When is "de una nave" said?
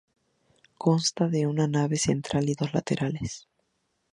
1.27-1.95